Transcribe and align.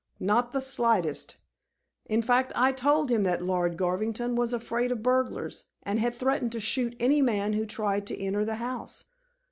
"Not 0.19 0.51
the 0.51 0.61
slightest. 0.61 1.37
In 2.07 2.23
fact, 2.23 2.51
I 2.55 2.71
told 2.71 3.11
him 3.11 3.21
that 3.21 3.43
Lord 3.43 3.77
Garvington 3.77 4.35
was 4.35 4.51
afraid 4.51 4.91
of 4.91 5.03
burglars, 5.03 5.65
and 5.83 5.99
had 5.99 6.15
threatened 6.15 6.51
to 6.53 6.59
shoot 6.59 6.95
any 6.99 7.21
man 7.21 7.53
who 7.53 7.67
tried 7.67 8.07
to 8.07 8.19
enter 8.19 8.43
the 8.43 8.55
house." 8.55 9.05